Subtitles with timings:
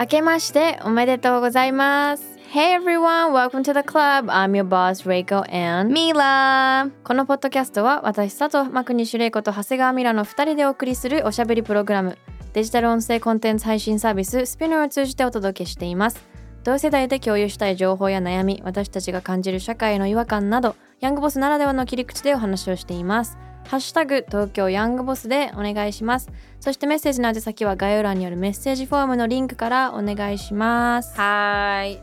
[0.00, 2.38] 明けましておめでとうございます。
[2.52, 4.26] Hey everyone, welcome to the club.
[4.30, 12.16] I'm your boss, Reiko and ミラこのポッドキャストは私、佐藤真国主玲子と長谷川ミラの2人でお送りするおしゃべりプログラム。
[12.52, 16.24] デジタル音声コンテンツ配信サービススピナーを通じてお届けしています。
[16.62, 23.36] 同世代で共有したい情報や悩み、私たちが感じる社会の違和感など、ヤングボスならではの切り口でお話をしています。
[23.68, 26.30] ハッシュタグ東京ヤングボスでお願いします。
[26.58, 31.14] そしてメッセージの宛先は概要欄にあるメッセージフォームのリンクからお願いします。
[31.20, 31.98] はーい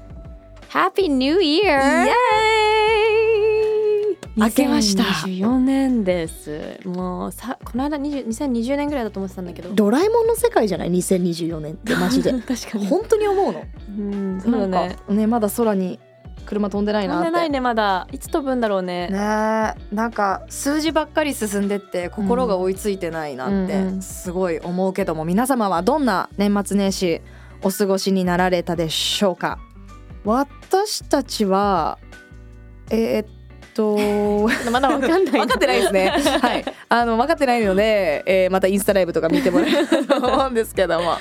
[0.70, 1.41] Happy New Year!
[1.41, 2.05] イエー
[4.13, 6.80] イ明けました2024年です。
[6.86, 9.74] もうさこの間20 2020年ぐらいだと思ってたんだけど。
[9.74, 12.86] ドラえもんの世界じゃない？2024年ってマジで 確かに。
[12.86, 13.63] 本当に思うの？
[13.98, 14.98] うん、そうだね。
[15.10, 15.99] ねまだ空に
[16.46, 18.08] 車飛んでないなって飛んでないねまだ。
[18.12, 19.08] いつ飛ぶんだろうね。
[19.10, 27.22] ねえなんか数字ばっかり進んでって心が追いついてないなっうんうんてすごい思うけども皆様はどんな年末年始
[27.64, 29.60] お過ごしになられたでしょうか？
[30.24, 31.98] 私たちは
[32.90, 33.27] えーっ
[33.74, 33.98] と
[34.72, 35.32] まだわかんない。
[35.32, 36.10] 分かってないですね。
[36.42, 41.16] はい、あの分かってないので、えーまたインスタライブとか見てもらえると思うんですけども。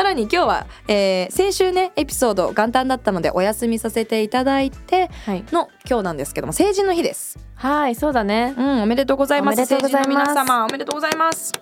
[0.00, 5.44] さらに今日は、えー先週ねエピソード元旦だったのでお休みさせていただいてはい。
[5.52, 7.38] の今日なんですけども成人の日です。
[7.54, 8.54] はい、そうだね。
[8.56, 9.66] うん、おめでとうございます。
[9.66, 11.52] 成人の皆様、おめでとうございます。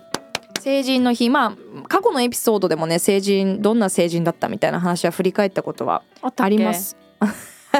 [0.61, 6.73] 成人の日、まあ過去のエピソードでもね、成人どんな成人だったみたいな話は振り返ったことはありま。
[6.73, 6.95] す。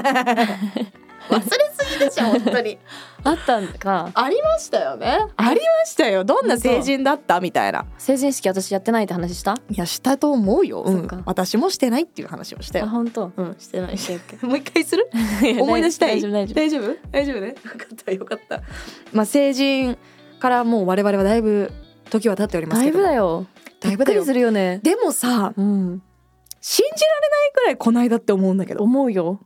[1.30, 1.69] 忘れ
[2.12, 2.78] しょ本当に。
[3.24, 4.10] あったんか。
[4.14, 5.18] ありましたよね。
[5.36, 6.24] ありましたよ。
[6.24, 7.40] どんな成人だった？
[7.40, 7.86] みたいな。
[7.98, 9.56] 成人式私やってないって話した？
[9.70, 10.84] いやしたと思うよ。
[10.84, 12.88] うん私もしてないっていう話をしたあ、よ。
[12.90, 13.32] 本当。
[13.36, 13.94] うん、してない。
[13.94, 15.10] オッケーオッケ もう一回する？
[15.14, 16.22] ー思い出したい？
[16.22, 16.56] 大丈夫大丈夫。
[16.56, 16.98] 大丈夫？
[17.12, 17.48] 大丈夫ね？
[17.48, 17.60] よか
[17.94, 18.62] ったよかった
[19.14, 19.98] まあ成人
[20.40, 21.72] からもう我々はだいぶ
[22.10, 23.46] 時は経っておりますだいけどぶだよ。
[23.82, 24.80] だいぶだよするよね。
[24.84, 26.02] でもさうん。
[26.62, 29.40] 信じられないくらいこないだって思うんだけど思うよ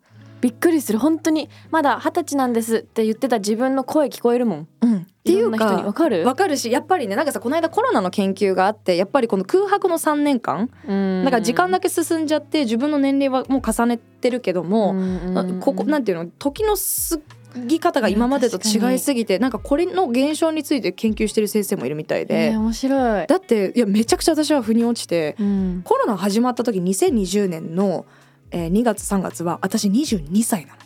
[0.44, 1.00] びっくりする。
[1.00, 4.68] 本当にまだ二十歳なんですって言ってた自分の声聞こえるもん。
[4.82, 4.98] うん。
[4.98, 6.26] っていうかわかる？
[6.26, 11.22] わかるしやっぱりねなんかさこの間コロナの研究があってやっぱりこの空白の3年間うん。
[11.24, 16.26] だから時間だけ進んじゃって自分の年齢はもう重ねてるけども、うんここなんていうの？
[16.38, 17.20] 時の過
[17.66, 23.28] ぎ方が今までと違いすぎてなんかこれの現象について研究してる先生もいるみたいで、えー面白い。
[23.28, 25.82] だっていやめちゃくちゃ私は腑に落ちてうん。
[25.86, 28.06] コロナ始まった時2020年の、
[28.54, 30.80] えー2月3月は私22歳なの。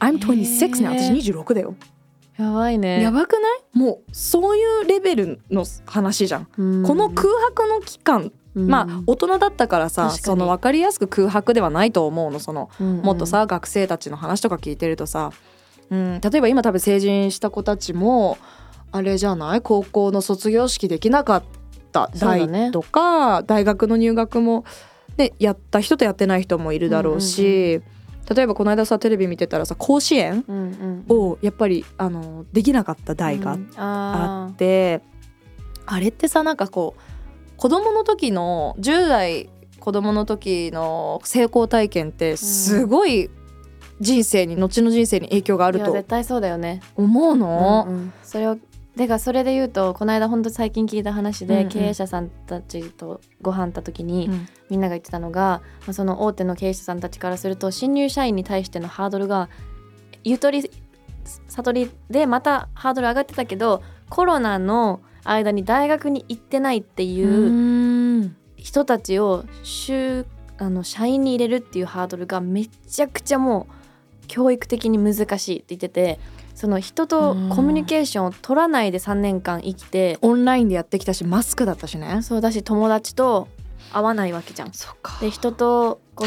[0.00, 0.96] I'm 26ね。
[0.96, 1.20] へー。
[1.20, 1.74] 私26だよ。
[2.36, 3.02] やばいね。
[3.02, 3.78] やばくない？
[3.78, 6.48] もうそういうレベルの話じゃん。
[6.56, 6.82] うん。
[6.84, 8.68] この空白の期間、うん。
[8.68, 12.40] まあ大人だったからさその分かりやすく空白ではないと思うの。
[12.40, 15.30] そのうんもっとさ、学生たちの話とか聞いてるとさ、
[15.90, 18.38] うん、例えば今多分成人した子たちも
[18.90, 19.60] あれじゃない？
[19.60, 21.42] 高校の卒業式できなかっ
[21.92, 24.64] た代とか、大学の入学も、
[25.16, 27.80] ね、やった人とやってない人もいるだろうし、
[28.34, 31.04] 例えばこの間さテレビ見てたらさ甲子園うんうん。
[31.08, 33.70] をやっぱりあのできなかった代がうん。
[33.76, 35.02] ああって、
[35.86, 37.00] あれってさなんかこう
[37.56, 43.30] 子供の時の10代子供の時の成功体験ってすごい
[44.00, 46.80] 人生に後の人生に影響がああると絶対そうだよね。
[46.96, 47.84] 思うの？
[47.86, 48.12] うんうん。
[48.22, 48.56] それを
[48.96, 51.68] でかそれで言うとこの間ほんと最近聞いた話で、うんうん。
[51.68, 54.48] 経営者さんたちとご飯行った時に、うん。
[54.70, 59.48] みんなが言ってたのが、まあ、その大手の経営者さんたちからすると新入社員に対してのハードルが
[60.22, 60.70] ゆとり
[61.48, 68.36] 悟りでまたハードル上がってたけどコロナの間に大学に行ってないっていううん。
[68.56, 70.24] 人たちを就
[70.56, 76.18] あの社員に入れるっていうハードルがめちゃくちゃもう教育的に難しいって言ってて
[76.64, 82.22] その人とコミュニケーションを取らないで3年間生きてオンラインでやってきたしマスクだったしね。
[82.22, 83.48] そうだし友達と
[83.92, 84.72] 会わないわけじゃん。
[84.72, 85.18] そっか。
[85.20, 86.26] で人とこう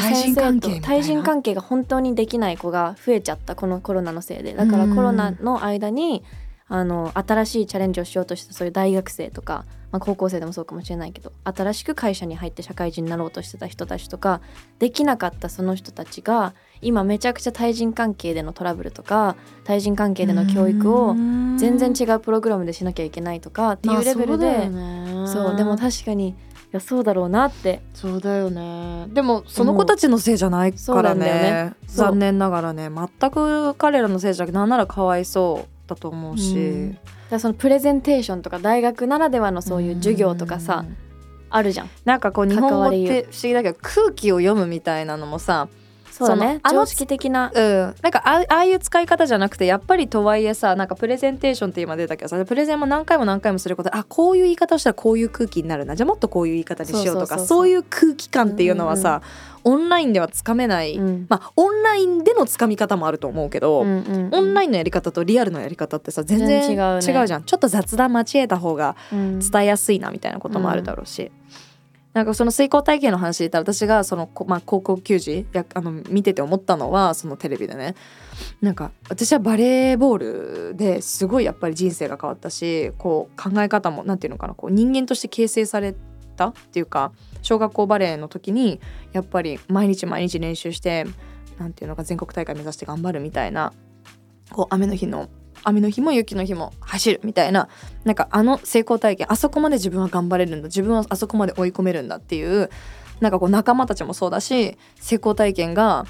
[0.80, 4.54] 対人関係が本当にできない子が増えちゃったこのコロナのせいで。
[4.54, 4.94] だからうん。
[4.94, 6.22] コロナの間に
[6.68, 14.40] あの新しいチャレンジをしようとしたそういう大学生とか、まあ、高校生でもそうかもしれないけど新しく会社に入って社会人になろうとしてた人たちとか
[14.78, 21.14] できなかったその人たちが今めちゃくちゃ対人関係でのトラブルとか対人関係での教育を
[21.56, 24.64] 全然違うプログラムでしなきゃいけないとかっていうレベルで、
[25.26, 26.34] そうでも確かに
[26.72, 27.80] やそうだろうなって。
[27.94, 29.06] そうだよね。
[29.08, 31.24] でもその子たちのせいじゃないからね。
[31.24, 31.72] ね。
[31.86, 32.90] 残念ながらね。
[32.90, 36.98] 全く彼らのせいじゃなくてなんならかわいそうだと思うし、うん。
[37.30, 40.96] だそのプレゼンテーションとか大学ならではのそういう授業とかさ、うん。
[41.48, 41.90] あるじゃん。
[42.04, 45.68] なんかこう日本語って不思議だけど空気を読むみたいなのもさ
[46.18, 47.52] そうだね常識的な。
[47.54, 55.94] うん、なんかあああいう使い方じゃなくてやっぱりとはいえさなんかプレゼンテーションって今出たけどさプレゼンも何回も何回もすることであこういう言い方をしたらこういう空気になるな。
[55.94, 59.22] じゃあもっとこういう言い方にしようとかそういう空気感っていうのはさ、
[59.64, 61.26] オンラインではつかめない、うん。
[61.28, 67.20] まあオンラインでのつかみ方もあると思うけど、うんうんオンラインのやり方とリアルのやり方ってさ全然違うね。
[67.20, 67.44] 違うじゃん。
[67.44, 69.38] ちょっと雑談交えた方がうん。
[69.38, 71.30] 伝えやすいなみたいなこともあるだろうし、
[72.14, 77.94] なんかその水耕体験の話で言ったら私がその、まあ、高校球児やあの見てて思ったのはそのテレビでね。
[78.60, 85.94] なんか私はバレーボールですごいやっぱり人生が変わったしこう考え方もなんていうのかなこう人間として形成され
[86.36, 87.12] たっていうか
[87.42, 88.80] 小学校バレーの時に
[89.12, 91.04] やっぱり毎日毎日練習して
[91.58, 93.72] なんていうのか全国大会目指して頑張るみたいな
[94.50, 95.28] こう雨の日の
[95.64, 97.68] 雨の日も雪の日も走るみたいな
[98.04, 102.70] なんかあの成功体験あそこまで自分は頑張れるんだ自分はあそこまで追い込めるんだっていう
[103.20, 106.06] なんかこう仲間たちもそうだし成功体験が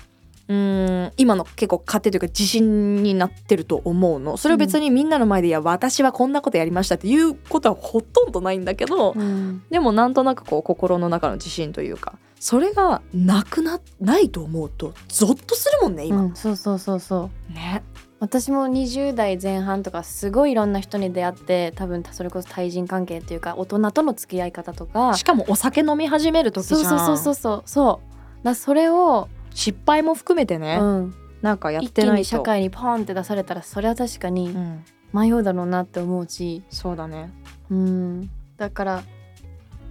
[0.48, 4.38] うーん今の結構糧というか自信になってると思うの。
[4.38, 9.62] それを別にみんなの前で「いや私はこんなことやりました」っていうことはほとんどないんだけど、うん。
[9.70, 16.22] でもなんとなくこう心の中の自信というかそれがなくなないと思うとゾッとするもんね今。
[16.22, 17.52] うんそうそうそうそう。
[17.52, 17.82] ね
[18.20, 26.80] 私も20代前半とかすごいいろんな人に出会って多分それこそ対人関係っていうか大人との付き合い方とかしかもお酒飲み始める時じゃん。
[26.80, 27.62] そうそうそうそうそう。
[27.64, 28.00] そ
[28.42, 28.44] う。
[28.44, 32.14] だそれを、失敗も含めてね、うん、なんかやっ一てないと。
[32.16, 37.32] 気に社会にポンって出されたらそれは確かにうん、迷うだろうなって思うし、そうだね。
[37.70, 39.02] うん、だから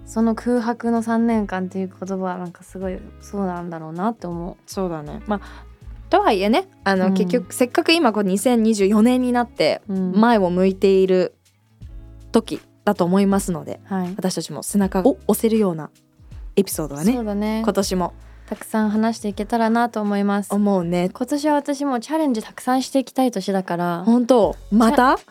[0.06, 5.22] その空白の3年間っていう言葉はなんかすごいそうなんだろうなって思そうだね。
[5.28, 5.67] まあ
[6.10, 7.14] とはいえねあの、うん。
[7.14, 10.20] 結局せっかく今こう2024年になってう、うん。
[10.20, 11.36] 前を向いている
[12.32, 15.90] 時だと思いますのではい、私たちも背中を押せるような
[16.56, 17.62] エピソードはねそうだね。
[17.64, 18.14] 今年も
[18.48, 20.54] たくさん話していけたらなと思います。
[20.54, 21.10] 思うね。
[21.14, 24.04] 今年は私もチャレンジたくさんしていきたい年だから。
[24.06, 24.56] 本当。
[24.72, 25.20] また？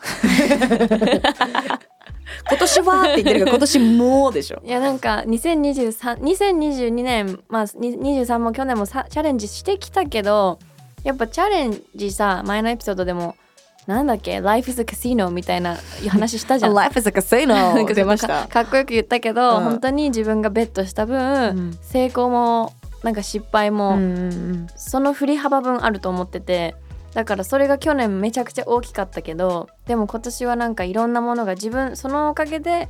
[2.49, 4.61] 今年はって言ってるけど今年もうでしょ。
[4.63, 10.59] いやなんか2023 2022年まあに23も去年もさチャレンジしてきたけど
[11.07, 13.37] やっぱチャレンジさ前のエピソードでも
[13.85, 15.77] なんだっけ Life is a casino みたいな
[16.09, 16.73] 話したじゃん。
[16.75, 17.55] Life is a casino
[17.87, 18.27] か出ました。
[18.27, 19.63] かかっこよく言ったけど、うん。
[19.63, 21.77] 本当に自分がベットした分、うん。
[21.81, 22.73] 成功も
[23.03, 26.75] なんか失敗も、うんうんその振り幅分あると思ってて
[27.13, 32.89] だからそれが去年めちゃくちゃ大きかったけどでも今年はなんかいろんなものが自分そのおかげで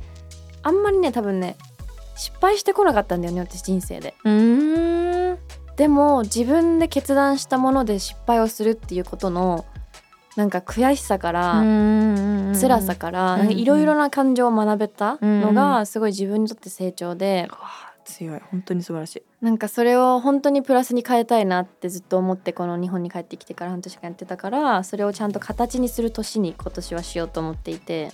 [0.62, 1.56] あんまりね多分ね
[2.16, 4.14] 失敗してこなかったんだよね私人生で。
[4.24, 5.38] うんうーん
[5.78, 9.64] でも自分で決断したもので失敗をするっていうことの
[10.36, 17.48] なんか悔しさから、辛辛さからいろいろな感情を学べたのうんがすごい自分にとって成長で
[18.04, 18.40] 強い。
[18.50, 19.22] 本当に素晴らしい。
[19.40, 28.10] なんかそれを本当にプラスに変えたいなってずっと思ってこの日本に帰ってきてから半年間やってたからそれをちゃんと形にする年に今年はしようと思っていて。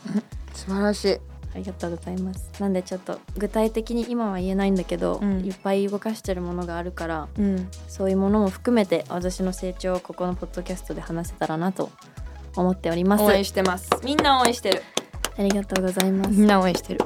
[0.55, 2.51] 素晴らしいありがとうございます。
[2.59, 5.45] なんでちょっと具体的に今は言えないんだけど、うん。
[5.45, 7.69] いっぱい動かしてるものがあるからうん。
[7.87, 11.91] そういうものも含めて私の成長をここのポッドキャストで話せたらなと
[12.57, 13.25] 思っております。
[13.25, 13.89] 応援してます。
[14.03, 14.83] みんな応援してる。
[15.39, 16.31] ありがとうございます。
[16.31, 17.01] みんな応援してる。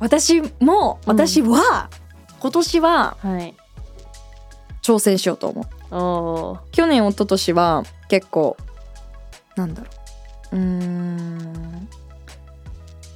[0.00, 1.16] 私もうん。
[1.16, 1.88] 私は、
[2.40, 3.54] 今年ははい。
[4.82, 6.70] 挑戦しようと思う。
[6.72, 8.56] 去年一昨年は結構
[9.56, 9.88] なんだろ
[10.52, 10.56] う。
[10.56, 11.88] うーん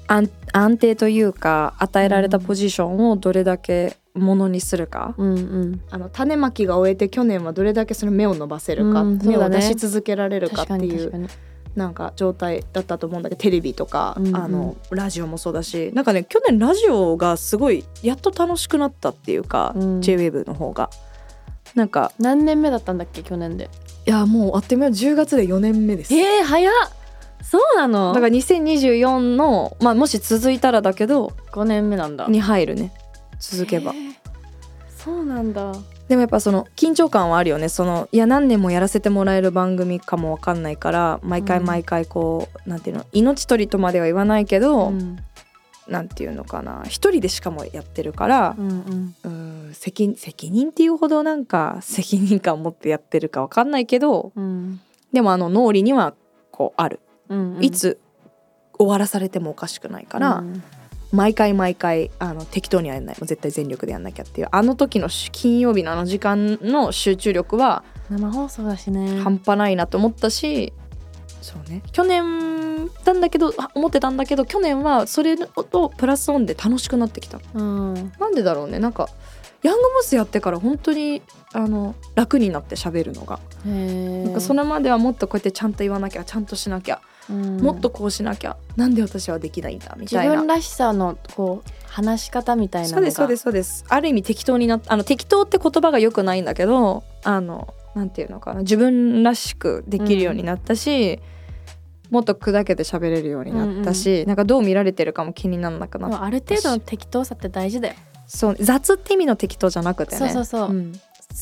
[0.09, 5.81] 安安定というか与えられたポジションをどれだけものにするか、うんうん。
[5.91, 11.29] あの種まきが終えて去年はどれだけその芽を伸ばせるか、うん芽を出し続けられるかっていう
[11.77, 14.37] なんか状態だったと思うんだけどテレビとか、うんうん。
[14.37, 20.01] あのラジオもそうだしなんかね去年ラジオがすごいやっと楽しくなったっていうか、うん。
[20.01, 20.91] JWAVE の方が。
[21.75, 23.69] なんか何年目だったんだっけ去年で。
[24.07, 26.15] いやもうあっという間に10月で4年目です。
[26.15, 26.73] えー、早っ
[27.51, 28.13] そうなの？
[28.13, 32.27] だから2024の、まあ、もし続いたらだけど5年目なんだ。
[32.29, 32.93] に入るね。
[33.41, 33.93] 続けば。
[33.95, 34.15] えー。
[34.99, 35.73] そうなんだ。
[36.09, 37.71] でもやっぱその緊張感はあるよね。
[37.71, 41.65] そのいや何年もやらせてもらえる番組かもわかんないから毎回うん。
[41.65, 45.19] 毎回こう、なんていうの命取りとまでは言わないけど、うん。
[45.87, 46.83] なんていうのかな。
[46.87, 49.15] 一人でしかもやってるからう、んうん。
[49.25, 49.29] う
[49.71, 54.81] ん責責任っていうほどなんか責任感を持ってやってるかわかんないけどうん。
[55.15, 56.15] でもあの脳裏には
[56.51, 57.65] こうある、うんうん。
[57.65, 58.01] いつ
[58.79, 60.63] 終わらされてもおかしくないから、うん。
[61.11, 69.19] 毎回毎回あの適当にはやんないもう絶対全力でやんなきゃっていうあの時のし金曜日のあの時間の集中力は生放送だしね。
[69.21, 70.73] 半端ないなと思ったし、
[71.41, 71.83] そうね。
[71.93, 77.41] 去年なんだけどあ思ってたんだけど去年はそれとプラスオンで楽しくなってきた。
[77.55, 78.13] うん。
[78.21, 78.79] なんでだろうね。
[78.79, 79.09] なんか
[79.63, 81.23] ヤングボスやってから本当に
[81.55, 88.57] あの楽になって喋るのが、なんかそれまではもっとこうやってちゃんと言わなきゃちゃんとしなきゃ、うんもっとこうしなきゃ。
[88.77, 90.37] なんで私はできないんだみ自たいな。
[90.37, 93.85] 分らしさのこう話し方みたいなそうですそうですそうです。
[93.89, 98.61] ある意味適当になっあの適当って言葉が良くないんだけどあのなんていうのかな。
[98.61, 101.21] 自分らしくできるようになったし、
[102.11, 107.95] もっと砕けて喋れるようになったし、なんかどう見られてるかも気にならなくなっでもある程度の適当さって大事だよ。
[108.27, 110.19] そう雑って意味の適当じゃなくてね。
[110.19, 110.71] そうそうそう。
[110.71, 110.93] うん。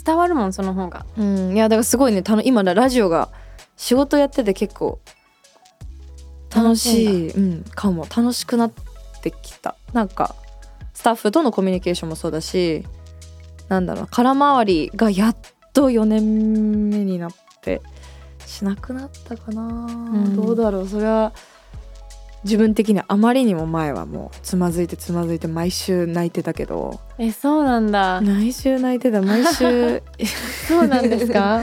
[0.04, 1.06] 伝わるもんその方が。
[1.16, 3.28] うん、いやだからすごいねたの今ラジオが
[3.76, 4.98] 仕事やってて結構
[6.54, 7.30] 楽しい。
[7.30, 8.02] うん、かも。
[8.04, 8.72] 楽しくなっ
[9.22, 9.76] てきた。
[9.92, 10.34] なんか
[10.94, 12.84] スタッフとのコミュニケーションもそうだし
[13.68, 15.36] なんだろう空回りがやっ
[15.72, 17.82] と4年目になって
[18.46, 20.36] しなくなったかな、ん。
[20.36, 20.88] どうだろう。
[20.88, 21.32] それは
[22.44, 27.00] 自分的にはあまりにも前はもうつまずいてつまずいて毎週泣いてたけど。
[27.18, 28.20] えそうなんだ。
[28.22, 30.02] 毎週泣いてた毎週。
[30.68, 31.62] そうなんですか？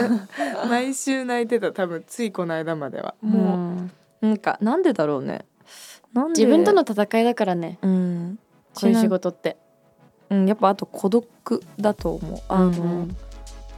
[0.68, 3.14] 毎週泣いてた多分ついこの間までは。
[3.22, 3.90] ももう、
[4.22, 5.44] なんかなんでだろうね。
[6.14, 7.78] なんで自分との戦いだからね。
[7.82, 8.38] うん。
[8.74, 9.58] こういう仕事って。
[10.30, 12.40] うんやっぱあと孤独だと思う。
[12.48, 12.70] あの、う
[13.02, 13.16] ん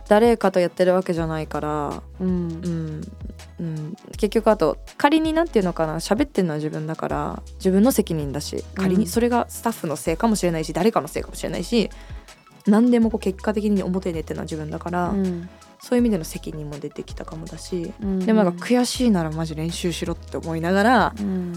[0.07, 2.03] 誰かとやってるわけじゃないから。
[2.21, 2.29] うん。
[2.29, 2.33] う
[2.69, 3.01] ん、
[3.59, 5.97] うん、結局あと仮になんていうのかな。
[5.97, 9.01] 喋ってるのは自分だから自分の責任だし仮うん。
[9.01, 11.89] にそれがスタッフのせいかもしれないし誰かのせいかもしれないし
[12.67, 15.49] 何でもこう結果的に表に出てるのは自分だから、うん
[15.85, 18.19] そういう意味での責任も出てきたかもだし、うん。
[18.21, 21.53] でもなんか悔しいならマジ練習しろって思いながら、うん。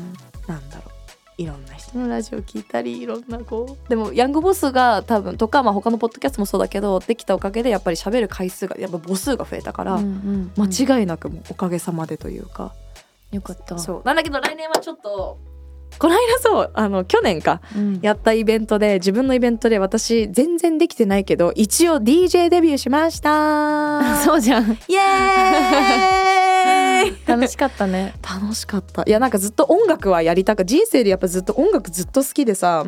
[0.48, 1.98] なんだろういろんな人。
[1.98, 10.68] のラジオ聞いたりいろんなこうでもヤングボスが多分とか、まあ、他のポッドキャストもそうだけどできたおかげでやっぱり喋る回数がやっぱ母数が増えたから、うんうん。
[10.68, 12.74] 間違いなくもうおかげさまでというか、
[13.32, 13.78] よかった。
[13.80, 14.02] そう。
[14.06, 15.38] なんだけど来年はちょっと
[16.00, 18.00] この間そうあの去年かうん。
[18.02, 24.18] やったイベントで自分のイベントで私全然できてないけど一応 DJ デビューしました。
[24.24, 24.64] そうじゃん。
[24.88, 27.18] イエーイ。
[27.28, 28.14] 楽しかったね。
[28.22, 29.04] 楽しかった。
[29.08, 32.86] いやなんかずっと音楽はやりたく人生でやっぱずっと音楽ずっと好きでさ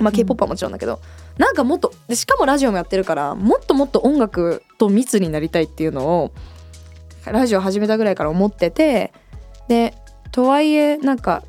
[0.00, 1.00] まあ k p o p はもちろんだけど、
[1.38, 6.32] なんかもっとでしかもラジオもやってるからもっともっと音楽と密になりたいっていうのを
[7.26, 9.12] ラジオ始めたぐらいから思ってて
[9.68, 9.94] で
[10.30, 11.42] とはいえなんか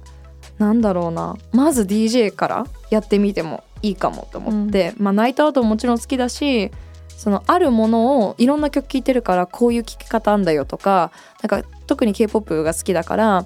[0.58, 1.36] なんだろうな。
[1.52, 6.72] まず DJ からやってみてもいいかもと思って、まあナイトアウトももちろん好きだし
[7.10, 13.46] そのあるものをいろんな曲聴いてるからこういう聴き方あんだよとかなんか特に k p o p が好きだから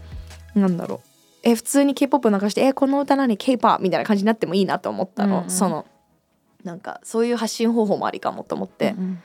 [0.56, 1.10] なんだろう。
[1.42, 5.50] え普通に k p o p 流してえこの歌何？K p o p みたいな感じになってもいいなと思ったの、うんうん。
[5.50, 5.86] その
[6.64, 9.22] なんかそういう発信方法もありかもと思って、うん。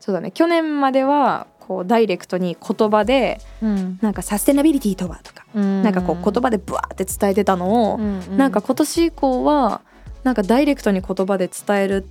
[0.00, 0.30] そうだね。
[0.32, 3.98] 去年まではこうダイレクトに言葉でうん。
[4.02, 5.82] なんかサステナビリティとはとか、うん。
[5.82, 9.80] なんかこう言葉でブワーって伝えてたのを、うんなんか今年以降は
[10.24, 12.06] なんかダイレクトに言葉で伝える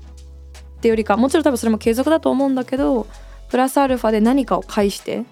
[0.77, 3.07] ってよりかもちろん多分それも継続だと思うんだけど
[3.49, 5.23] プラスアルファで何かを介して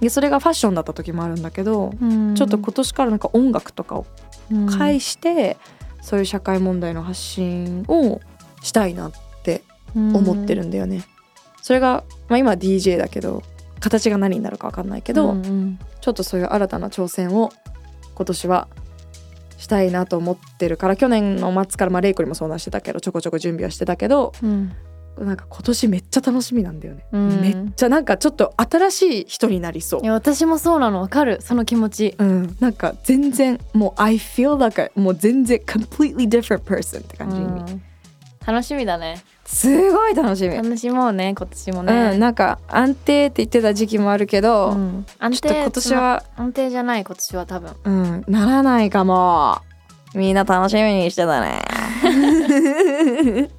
[0.00, 2.34] でそれがファッションだった時もあるんだけど、うん。
[2.34, 4.06] ちょっと今年からなんか音楽とかを
[4.50, 4.66] うん。
[4.66, 5.56] 介して、
[6.02, 8.20] そういう社会問題の発信を
[8.62, 9.62] したいなって
[9.94, 11.04] 思ってるんだよね。
[11.62, 13.42] それが、まあ、今は DJ だけど
[13.80, 15.78] 形が何になるか分かんないけど、うんうん。
[16.00, 17.52] ちょっとそういう新たな挑戦を
[18.14, 18.68] 今年は
[19.58, 24.72] したいなと思ってるから去年の末からまあレイコにも相談してたけどちょこちょこ準備はしてたけどうん。
[25.18, 27.40] なんか今年めっちゃ楽しみなんだよね、うん。
[27.40, 30.00] めっちゃなんかちょっと新しい人になりそう。
[30.02, 31.00] いや私もそうなの。
[31.00, 31.38] わかる。
[31.40, 32.14] その気持ち。
[32.18, 37.82] うん、なんか全然もう I feel like a もう全然 completely different person って感じ、うん
[38.46, 39.22] 楽しみだね。
[39.44, 45.06] すごい楽しみ、楽しもうね今年もうん、ねなんか安定って言ってた時期もあるけど、うん。
[45.18, 47.76] 安ちょっと今年は安定じゃない今年は多分。
[47.84, 49.58] うんならないかも。
[50.14, 51.60] みんな楽しみにしてたね。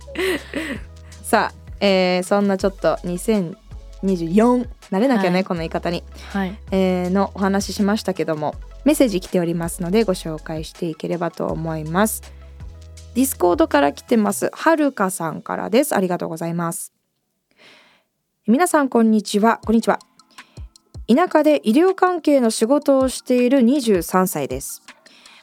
[1.21, 5.43] さあ、えーそんなちょっと2024慣れなきゃね、はい。
[5.43, 6.57] この言い方に、はい。
[6.71, 12.36] えーのお話ししましたけどもメッセージ来ておりますのでご紹介していければと思います
[13.17, 14.51] Discord から来てます。
[14.53, 15.95] はるかさんからです。
[15.95, 16.93] ありがとうございます。
[18.45, 19.59] 皆さんこんにちは。
[19.65, 19.97] こんにちは。
[21.07, 24.83] 田舎で医療関係の仕事をしている23歳です。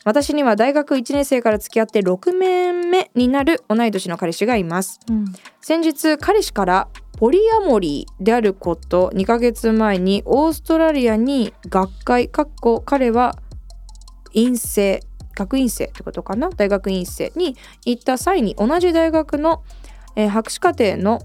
[0.05, 5.01] 私には大学1年生から付き合って6年目になる同い年の彼氏がいます。
[5.11, 5.25] うん。
[5.61, 6.89] 先日彼氏から
[7.19, 13.35] ポリアモリーであること2ヶ月前にオーストラリアに学会かっこ彼は
[14.33, 15.01] 陰性
[15.35, 16.51] 学院生ってことかな？
[16.51, 19.63] 大学院生に行った際に同じ大学の、
[20.17, 21.21] えー博士課程の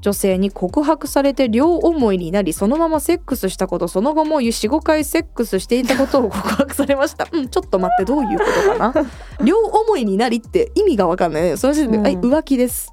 [0.00, 7.26] 女性に告白されて両思いになりそのままセックスしたことその後も45回セックスしていたことを告白されました。
[7.32, 9.06] うんちょっと待ってどういうことかな？
[9.42, 11.56] 両思いになりって意味がわかんないね。
[11.56, 12.92] その時点で、うんはい浮気です。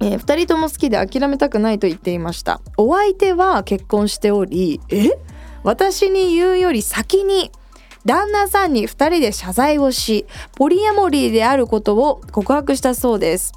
[0.00, 2.60] えー、2人とも好きで諦めたくないと言っていました。
[2.76, 5.10] お相手は結婚しておりえ？
[5.62, 7.52] 私に言うより先に
[8.04, 10.26] 旦那さんに2人で謝罪をし
[10.56, 13.52] ポリアモリーであることを告白したそうです。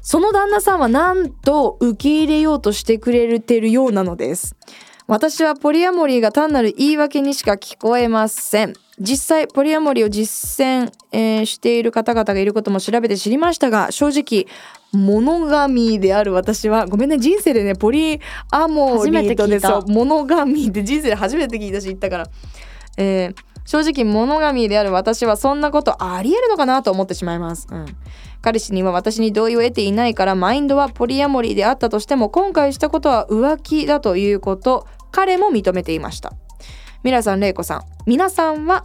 [0.00, 4.54] その旦那さんはなんと受け入れようとしてくれてるようなのです。
[5.08, 8.74] 私はポリアモリーが単なる言い訳にしか聞こえません。
[8.98, 14.46] 実際ポリアモリーを実践、えーしている方々がいることも調べて知りましたが正直
[14.92, 16.32] モノガミである。
[16.32, 22.26] 私はごめんね人生でねポリアモリーとねそうモノガミって人生で初めて聞いたし言ったから、
[22.96, 23.34] えー
[23.68, 27.86] 正直モノガミである私はそんなことありえるのかなと思ってしまいます、うん、
[28.40, 36.32] 彼氏には私に同意を得ていないからマインドはポリアモリーであったとしても今回したことは浮気だということ彼も認めていました。
[37.02, 37.82] ミラさん、レイコさん。
[38.06, 38.84] 皆さんは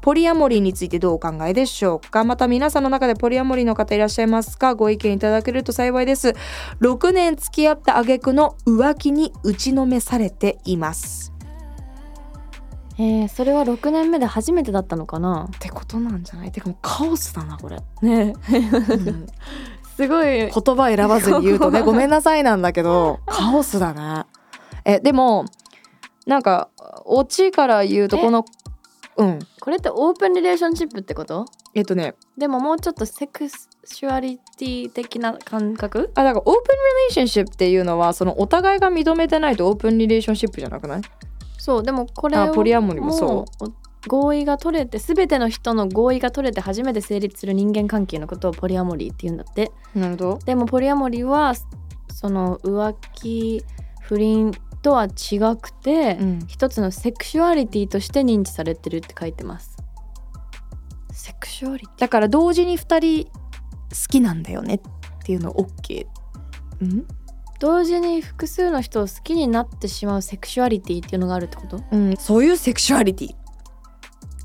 [0.00, 2.24] ポリアモリーについてどうお考えでしょうか？
[2.24, 4.74] また皆さんの中でポリアモリーの方いらっしゃいますか？
[4.74, 6.34] ご意見いただけると幸いです。
[6.80, 11.34] 6年付き合った挙句の浮気に打ちのめされています。
[12.98, 15.48] えー、それは6年目で初めてだったのかな？
[15.54, 16.52] ってことなんじゃない？
[16.52, 18.34] てかもうカオスだなこれ、ね。
[18.50, 19.26] うん。
[19.96, 24.24] すごい言葉選ばずに言うとね ごめんなさいなんだけどカオスだね。
[24.84, 25.44] えでも
[26.26, 26.68] なんか
[27.04, 28.44] オチから言うとえこの
[29.16, 29.38] うん。
[29.60, 31.46] これってオープンリレーションシップってこと？
[31.74, 32.14] えっとね。
[32.36, 36.10] でももうちょっとセクシュアリティ的な感覚？
[36.14, 41.02] あだからオープンリレーションシップっていうのはそのお互いが認めてないとオープンリレーションシップじゃなくない？
[41.64, 43.66] そうでもこれをあポリアモリーもそう？
[43.66, 43.72] う
[44.08, 49.70] 合意が取れて全ての人の合意が取れて初めて成立する人間関係のことをポリアモリーって言うんだって。
[49.94, 50.38] なるほど。
[50.44, 51.54] でもポリアモリーは
[52.12, 53.64] その浮気
[54.00, 54.50] 不倫
[54.82, 56.44] とは違くて、うん。
[56.48, 59.76] 一つのセクシュアリティとして認知されてるって書いてます。
[61.12, 63.30] セクシュアリテだから同時に2人好
[64.08, 64.80] きなんだよねっ
[65.24, 66.06] ていうの OK
[66.80, 66.88] うん？
[66.88, 67.04] ィ
[67.62, 71.80] 同時に複数の人を好きになってしまうセクシュアリティっていうのがあるってこと？
[71.92, 73.34] うん、そういうセクシュアリティ。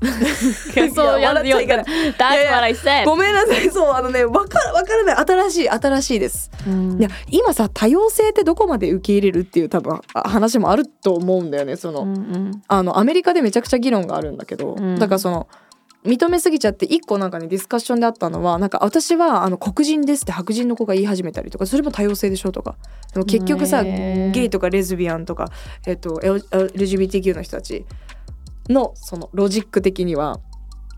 [0.94, 1.84] そうや笑っちゃいけない。
[1.84, 3.68] That's いやいや what I said ごめんなさい。
[3.70, 6.48] そうあのねわからわからない新しい新しいです。
[6.64, 7.00] うん。
[7.00, 15.48] いや今さ多様性ってどこまで受け入れるっていう多分あ話もあると思うんだよねその、うんうんあのアメリカでめちゃくちゃ議論があるんだけど、うんだからその
[16.04, 22.76] 認めすぎちゃって一個なんかねディスカッションであったのはなんか私はあの黒人ですって白人の子が言い始めたりとかそれも多様性でしょとか。
[23.12, 25.50] でも結局さゲイとかレズビアンとか、
[25.86, 27.84] えっと LGBTQ の人たち
[28.68, 30.40] のそのロジック的には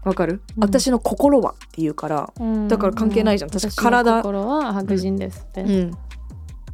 [0.05, 0.63] わかる、うん。
[0.63, 2.69] 私の心はっていうから、うん。
[2.69, 3.51] だから関係ないじゃん。
[3.51, 4.23] 確か私の体。
[4.23, 5.97] 心は白人ですって、うん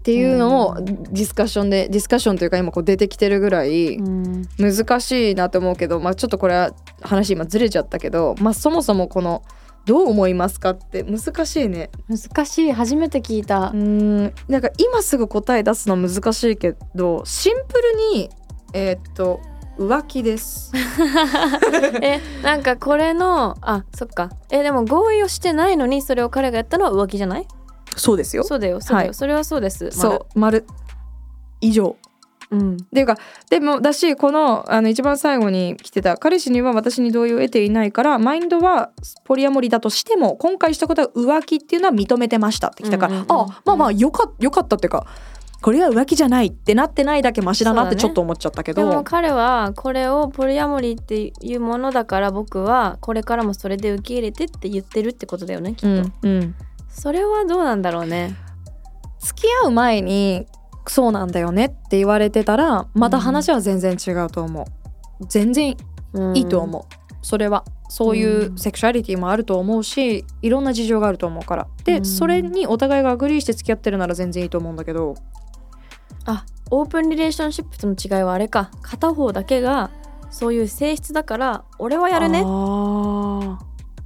[0.06, 4.42] っていうのをディスカッションでディスカッションというか今こう出てきてるぐらいうん。
[4.56, 6.70] 難しいなと思うけど、まあ、ちょっとこれは
[7.02, 9.42] 話今ずれちゃったけど、まあ、そもそもこの
[9.84, 11.90] どう思いますかって難しいね。
[12.08, 12.70] 難しい。
[12.72, 13.70] 初めて聞いた。
[13.70, 14.32] うーん。
[14.46, 17.74] なんか今すぐ答え出すの難しいけどシンプ
[18.12, 18.30] ルに
[18.74, 19.40] えーっと
[19.76, 20.70] 浮気です。
[22.00, 24.30] えなんかこれのあそっか。
[24.50, 27.46] えでも合意をしてないのにそれを彼がやったのは浮気じゃない？
[27.96, 28.44] そうですよ。
[28.44, 29.14] そうだよそうだよ、はい。
[29.14, 29.90] それはそうです。
[29.90, 30.64] そう丸。
[31.60, 31.84] 以上。
[31.84, 31.96] 丸
[32.50, 32.74] うん。
[32.74, 33.18] っていうか
[33.50, 38.90] でもだしこのあの一番最後に来てた彼氏には私に同意を得ていないからマインドは
[39.24, 43.30] ポリアモリだとしても今回したことは浮気っていうのは認めてましたって来たから、うんうんうん。
[43.30, 45.06] あまあまあよかよかったっていうか
[45.62, 56.54] これは浮気じゃないってなってないだけマシだなってちょっと思っちゃったけでもど、彼はこれをポリアモリーっていうものだから僕はこれからもそれで受け入れてって言ってるってことだよねきっと、うんうん、
[56.98, 58.34] それはどうなんだろうね。
[59.20, 60.46] 付き合う前に
[60.88, 64.64] そうなんだよねって言われてたらまた話は全然違うと思う、
[65.26, 65.76] 全然
[66.34, 66.82] いいと思う、
[67.22, 67.64] それは。
[67.88, 68.58] そういううん。
[68.58, 71.68] セクシュアリティもあると思うしいろんな事情があると思うから。
[71.84, 72.04] で、うん。
[72.04, 75.14] それにお互いが agree して付き合ってるなら全然いいと思うんだけど。
[76.24, 78.70] あ open relationship との違いはあれか。
[78.82, 79.90] 片方だけが
[80.30, 82.40] そういう性質だから俺はやるね。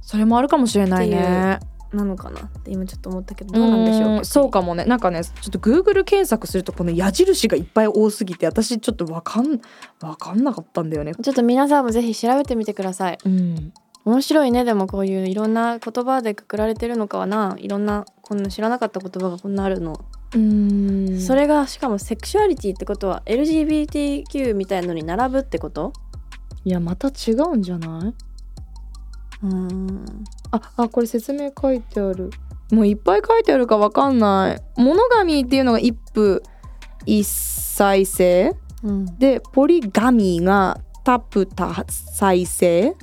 [0.01, 1.59] それもあるかもしれないね
[1.93, 4.85] なのかなって今ちょっと思ったけどどうなんでしょううんそうかもね。
[4.85, 9.59] なんかねちょっと Google 検索するとこの矢印がいっぱい多すぎて私ちょっとわかん
[10.01, 11.13] わかんなかったんだよね。
[11.15, 13.17] ちょっと皆さんもぜひ調べてみてください。
[13.25, 13.73] うん。
[14.03, 14.63] 面白いね。
[14.63, 17.55] でもこういういろんな言葉でくくられてるのかはな。
[17.59, 21.19] いろんなこんな知らなかった言葉がこんなあるの、うん。
[21.19, 25.93] それがしかもセクシュアリティってことは LGBTQ みたいのに並ぶってこと？
[26.63, 28.13] いやまた違うんじゃない？
[29.43, 30.05] うん。
[30.51, 32.29] ああこれ説明書いてある。
[32.71, 34.61] もういっぱい書いてあるかわかんない。
[34.81, 36.41] モノガミーっていうのが一夫
[37.05, 38.55] 一妻制。
[38.83, 39.05] うん。
[39.17, 42.95] でポリガミーがタプタ妻制、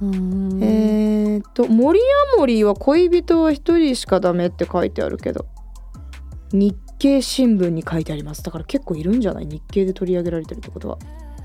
[0.00, 0.62] うん。
[0.62, 2.00] えーっとモリ
[2.34, 5.46] アモリーは恋人は一人しかダメって書いてあるけど。
[6.52, 8.42] 日経新聞に書いてあります。
[8.42, 9.46] だから結構いるんじゃない？
[9.46, 10.98] 日経で取り上げられてるってことは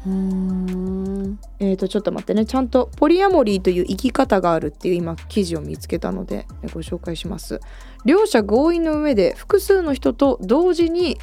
[0.05, 1.39] うん。
[1.59, 2.45] えー、とちょっと待ってね。
[2.45, 7.59] ちゃんとポリアモリーという生き方があるっていう今記事を見つけたのでえご紹介します。
[8.05, 11.17] 両者合意の上で複数の人と同時に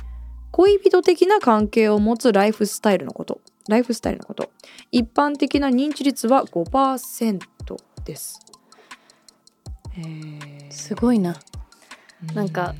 [0.51, 3.41] 恋人的な関係を持つライフスタイルのこと。
[3.69, 4.51] ライフスタイルのこと。
[4.93, 7.41] 一般的な認知率は5%
[8.05, 8.39] です、
[9.97, 10.71] えー。
[10.71, 11.37] すごいな。
[12.35, 12.75] なんか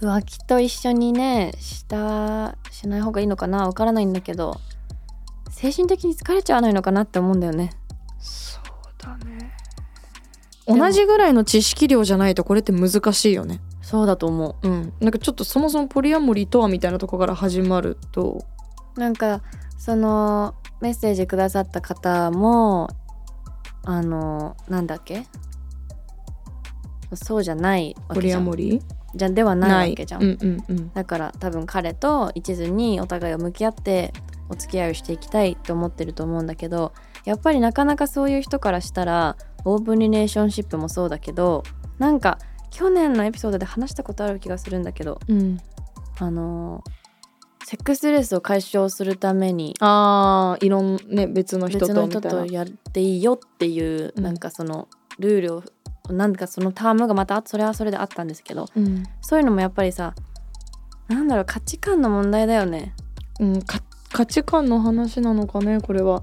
[0.00, 3.66] 浮気と一緒にねしたしない方がいいのかな？
[3.66, 4.60] わからないんだけど
[5.50, 7.72] 精神的に疲れちゃわないのかなって思うんだよね。
[8.18, 8.64] そう
[8.98, 9.52] だね。
[10.66, 13.60] 同じぐらいの知識量じゃないとこれって難しいよね。
[13.80, 14.68] そうだと思う。
[14.68, 18.44] ん、なんかちょっとそもそもポリアモリーとはみたいなとこから始まると。
[18.96, 19.42] うなんか
[19.78, 22.88] そのメッセージくださった方も
[23.84, 25.26] あのなんだっけ？
[27.14, 28.80] そうじゃないわポリアモリ？
[28.80, 28.82] ー
[29.14, 30.92] じゃではないわけじゃん、うんうんうん。
[30.92, 34.12] だから多分彼と一途にお互いを向き合って
[34.48, 36.92] お付き合いをしていきたいと思ってると思うんだけど
[37.24, 41.62] やっぱりなかなかそういう人からしたらオープンリレーションシップもそうだけど
[41.98, 42.38] なんか
[42.70, 45.58] 去年のエピソードで話したことある気がするんだけどうん。
[46.20, 46.82] あの
[47.64, 52.44] セックスレスを解消するためにあーいろんね別の人別のとみたいな。
[52.44, 54.24] 人とやっていいよっていう、うん。
[54.24, 55.62] なんかそのルールを
[56.10, 60.14] なんかそのタームがまたそれはそれであったんですけどうん、そういうのもやっぱりさ
[61.08, 62.94] なんだろう価値観の問題だよね。
[63.40, 63.80] うん、か
[64.12, 66.22] 価値観の話なのかねこれは。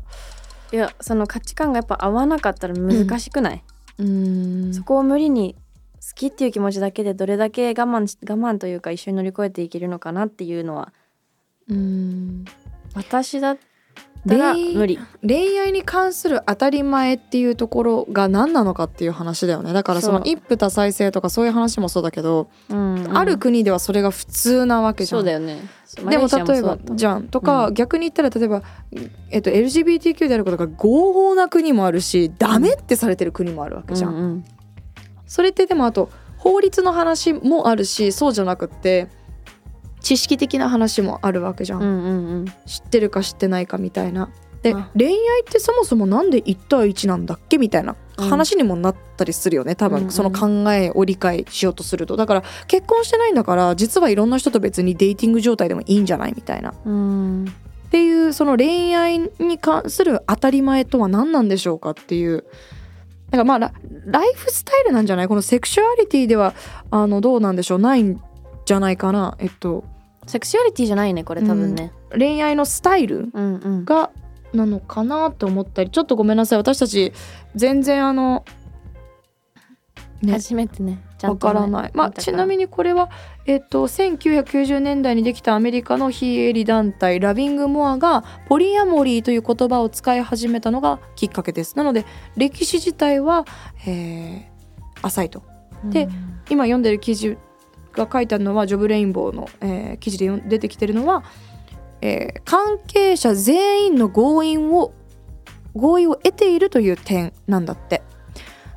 [0.71, 3.63] いやその価値観がやっぱ合わなかったら難しくない、
[3.99, 4.73] うん。
[4.73, 5.55] そこを無理に
[5.95, 10.93] 好きっていう気持ちだけでどれだけ我慢し我慢というか一緒に乗り越えていけるのかなっていうのは。
[11.69, 12.45] うん。
[12.93, 13.57] 私だっ
[14.27, 14.99] たら恋無理。
[15.27, 19.73] 恋愛に関する当たり前っていうところが何なのかっていう話だよね。
[19.73, 23.17] だからその一夫多妻制とかそういう話もそうだけど、うん。
[23.17, 25.21] ある国ではそれが普通なわけじゃん。
[25.21, 25.59] そうだよね。
[26.09, 27.27] でも例えばじゃん。
[27.27, 28.63] とか、う逆に言ったら例えば、
[29.29, 34.13] えっと、LGBTQ であることが合法な国もあるしダメってされてる国もあるわけじゃん。
[34.13, 34.45] うんうん。
[35.27, 39.07] それってでもあと法律の話もあるしそうじゃなくって
[40.05, 42.45] 知識的な話もあるわけじゃん、うんうんうん。
[42.67, 44.29] 知ってるか知ってないかみたいな。
[44.61, 44.91] であ。
[44.95, 50.11] 恋愛ってそもそもなんで1対1なんだっけみたいな話にもなったりするよね、多分。
[50.11, 52.17] その考えを理解しようとすると。
[52.17, 56.75] だから結婚してないんだから実はいろんな人と別にデーティング状態でもいいんじゃないみたいな。
[56.85, 57.45] うん
[57.87, 62.45] っていうその恋愛に関する当たり前とは何なんでしょうかっていう。
[63.31, 63.73] だからまあラ
[64.05, 65.27] ライフスタイルなんじゃない？
[65.27, 66.53] このセクシュアリティでは
[66.91, 67.79] あのどうなんでしょう？
[67.79, 68.21] ないん
[68.65, 69.35] じゃないかな。
[69.39, 69.83] えっと
[70.25, 71.91] セクシュアリティじゃないねこれ多分ね。
[72.11, 73.85] 恋愛のスタイルうんうん。
[73.85, 74.11] が
[74.53, 76.59] なのかなと思ったりちょっとごめんなさい。
[76.59, 77.13] 私たち
[77.55, 78.45] 全然あの
[80.21, 80.33] ね。
[80.33, 83.09] 初めてねわねからない、まあ、ちなみにこれは、
[83.45, 91.77] えっと、1990年代にできたアメリカの非営利団体ラビング・モアがポリアモリーという言葉を使い始めたのがきっかけです。
[91.77, 92.05] なので
[92.37, 93.45] 歴史自体は、
[93.87, 94.55] えー
[95.05, 95.43] 浅いと。
[95.85, 96.07] で
[96.49, 97.37] 今読んでる記事
[97.95, 101.23] が書いてあるのはジョブ・レインボーの、えー記事で出てきてるのは、
[102.01, 104.93] えー関係者全員の合意を
[105.75, 108.01] 合意を得ているという点なんだって。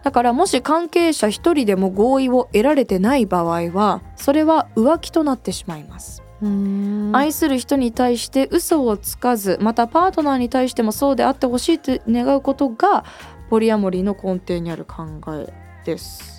[0.05, 7.11] だからもし関係者一人でも合意を得られてない場合はそれは浮気となってしまいます、うん。
[7.13, 13.05] 愛する人に対して嘘をつかずまたパートナーに対してもそうであってほしいと願うことが
[13.51, 15.05] ポリアモリーの根底にある考
[15.35, 15.53] え
[15.85, 16.38] です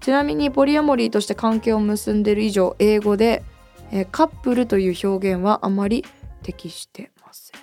[0.00, 3.42] ちなみにポリアモリーとして関係を結んでいる以上英語で、
[3.92, 6.04] えーカップルという表現はあまり
[6.42, 7.60] 適してません。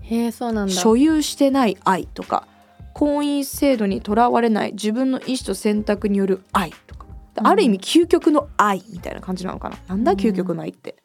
[0.00, 0.74] へえそうなんだ。
[0.74, 2.46] 所有してない愛とか
[2.94, 7.04] 婚姻制度にとらわれない自分の意思と選択による愛とか。
[7.04, 7.08] うん
[7.40, 10.96] ある意味究極の愛みたいな感じなのかな、なんだ究極の愛って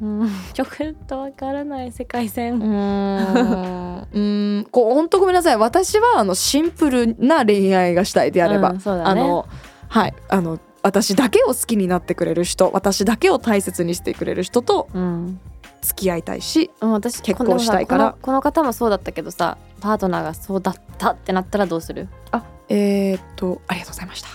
[0.00, 0.30] うん。
[0.52, 0.66] ちょっ
[1.06, 2.56] とわからない世界線。
[2.56, 3.98] うーん。
[4.00, 4.64] うーん。
[4.70, 5.56] こう本当ごめんなさい。
[5.56, 8.82] 私はあのシンプルな恋愛がしたいであれば、うんね。
[8.86, 9.46] あの
[9.88, 10.14] はい。
[10.28, 15.40] あの私だけを好きになってくれる人私だけを大切にしてくれる人とうん。
[15.82, 18.10] 付き合いたいしうん私結婚したいから。
[18.12, 22.08] このこの方もそうだったけどさパートナーがそうだったってなったらどうする？
[22.32, 24.28] あえー、っとありがとうございました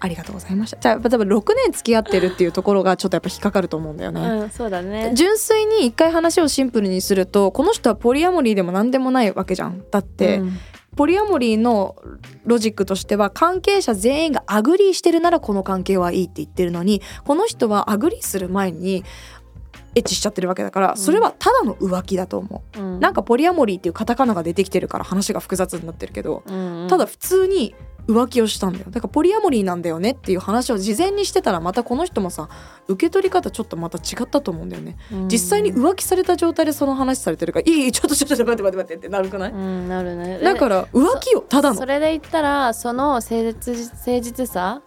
[0.00, 0.78] ありがとうございました。
[0.78, 5.12] じゃあやっぱ多分6年付き合ってるっていうところがちょっとやっぱ引っかかると思うんだよね、うんそうだね。
[5.14, 9.84] 純粋に一回話をシンプルにするとこの人はポリアモリーでも何でもないわけじゃん。
[9.90, 10.58] だって、うん。
[10.96, 11.96] ポリアモリーの
[12.44, 19.04] ロジックとしては関係者全員が agree してるならこの関係はいいって言ってるのにこの人は agree する前に
[19.94, 23.00] エッチしちゃってるわけだからそれはただの浮気だと思う、うん。
[23.00, 26.88] なんかポリアモリーっていうカタカナが出てきてるから話が複雑になってるけどうんうん。
[26.88, 27.74] ただ普通に
[28.08, 28.86] 浮気をしたんだよ。
[28.88, 32.48] だからポリアモリーなんだよねっていう話を事前にしてたらまたこの人もさ
[32.88, 34.96] 受け取り方ちょっとまた違ったと思うんだよね。
[35.30, 39.52] 実際に浮気された状態でその話されてるから「いいいいちょっとちょっと待って待って待って」ってなるくない？
[39.52, 40.38] うんなるね。
[40.38, 41.76] だから浮気よただの。
[41.76, 44.82] それで言ったらその誠実誠実さ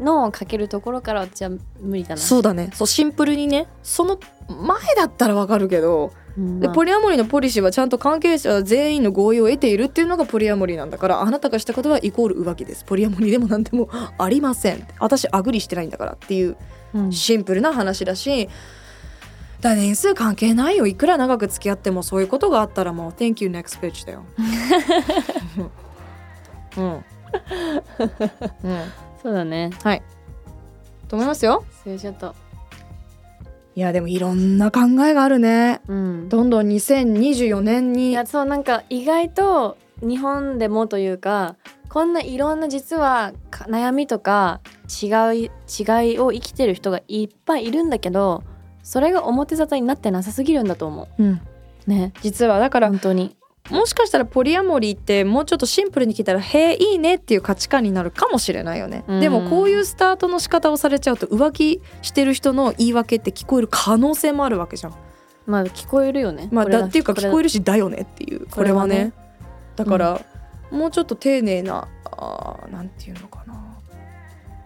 [0.00, 2.16] のかけるところから私は無理だな。
[2.16, 2.70] そうだね。
[2.74, 3.66] そうシンプルにね。
[3.82, 6.60] その前だったらわかるけど、でうん。
[6.60, 12.84] まあポリアモリーのポリシーはちゃんと関係者全員の合意を得ているっていうのがポリアモリーなんだからあなたがしたことはイコール浮気です。
[12.84, 14.86] ポリアモリーでも何でもありません。
[15.00, 16.56] 私アグリしてないんだからっていう
[16.94, 17.12] うん。
[17.12, 18.48] シンプルな話だし
[19.60, 20.86] だ年数関係ないよ。
[20.86, 24.24] いくら長く付き合ってもそういうことがあったらもう Thank you next bitch だよ。
[26.76, 27.02] うん、うん、
[29.22, 29.70] そうだね。
[29.82, 30.02] はい。
[31.08, 31.64] と思いますよ。
[31.82, 32.34] それちょっと。
[33.74, 35.80] いやでもいろんな考えがあるね。
[35.86, 36.28] うん。
[36.28, 41.56] どんどん2024年いにやそうなんか意外と日本でもというか
[41.88, 44.60] こんないろんな実はか悩みとか
[45.02, 45.06] 違
[45.44, 48.42] い違いを生きてる人がいっぱいいるんだけど
[48.82, 51.22] それが表沙汰になってなさすぎるんだと思う。
[51.22, 51.26] ん。
[51.28, 51.40] う
[51.86, 52.12] ね。
[52.20, 53.36] 実はだから本当に
[53.70, 59.20] もしかしたらポリアモリーってもうちょっとシンプルに聞いたら「へえいいね」っていう価値観になるかもしれないよね、うん。
[59.20, 64.94] でもこういうスタートの仕方をされちゃうと浮気してる人の言い訳って聞こえる可能性もあるわけじゃん。
[65.46, 66.48] まあ聞こえるよね。
[66.50, 68.46] まあだっていうか聞こえるるしだよねっていう。
[68.46, 69.06] これはね。
[69.06, 69.12] ね。
[69.76, 70.20] だから、
[70.70, 73.54] もうちょっと丁寧なあーなんていうのかな。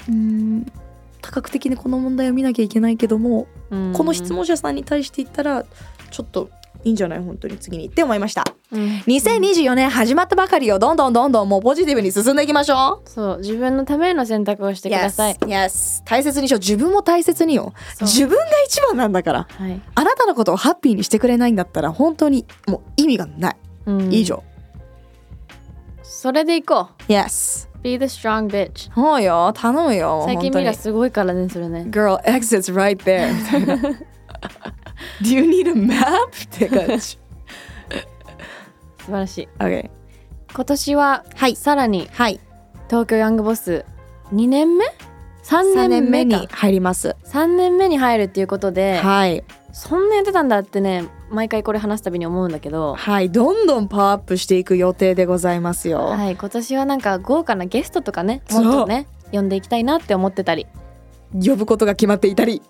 [0.09, 0.73] うーん
[1.21, 3.93] 多角的にこの問題を見なきゃいけないけども、うん。
[3.93, 5.65] この質問者さんに対して言ったら
[6.11, 6.51] ちょっと
[6.85, 7.21] いいんじゃない？
[7.21, 7.87] 本当に次に。
[7.87, 8.45] って思いました。
[8.73, 8.81] うん。
[9.07, 13.09] 2024年始まったばかりよどんどんどんどんもうポジティブに進んでいきましょう。
[13.09, 15.35] そう自分のための選択をしてください。
[15.35, 16.03] Yes, yes.
[16.05, 16.61] 大切にしよう。
[16.61, 17.73] 自分も大切によ。
[18.01, 24.13] 自分が一番なんだからはい、あなたのことをハッピーにしてくれないんだったら本当にもう意味がない、うん。
[24.13, 24.43] 以上。
[26.03, 27.69] それでいこ Yes.
[27.69, 28.93] う Be the strong bitch.
[28.95, 29.53] そうよ。
[29.57, 30.23] 頼むよ。
[30.27, 30.65] 最近本当に。
[30.65, 31.87] ミラすごいからねそれね。
[31.91, 33.33] Girl exits right there
[35.21, 36.27] Do you need a map?
[36.27, 37.19] って感じ。
[39.03, 39.49] 素晴らしい。
[39.59, 39.91] OK
[40.55, 41.57] 今年ははい。
[41.57, 42.41] さらにはい。
[42.89, 43.85] 東京ヤングボス
[44.33, 44.85] 2年目
[45.45, 47.17] ?3 3年目に入ります。
[47.25, 49.45] 3年目に入るっていうことで、はい。
[49.73, 52.95] そんなやってたんだってね毎回これ話すたびに思うんだけど。
[52.95, 53.31] はい。
[53.31, 56.37] どんどんパワーアップしていく予定でございますよ、はい。
[56.37, 60.67] 今年はなんか豪華なゲストとかねもっとね呼んでいきたいなって思ってたり。
[61.35, 62.61] 呼ぶことが決まっていたり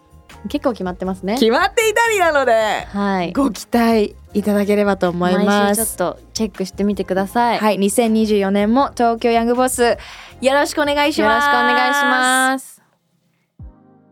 [0.49, 1.35] 結構決まってますね。
[1.35, 3.33] 決まっていたりなのではい。
[3.33, 9.99] ご期待いただければと思いま毎週ちょすっとチェックしてみてください、はい2024年も東京ヤングボス
[10.41, 12.83] よろしくお願いしよろますしくお願いします。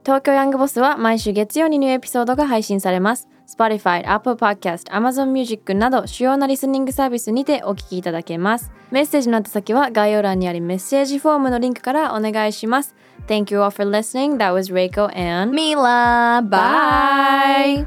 [0.04, 12.94] 東京ヤングボスは毎週月曜にニューエピソードが配信されます Spotify、Apple Podcast、Amazon Music など主要なリスニングサービスにてお聞きいただけますメッセージの宛先は概要欄にあるメッセージフォームのリンクからお願いします
[13.26, 14.38] Thank you all for listening.
[14.38, 17.86] That was Reiko and ミラバイ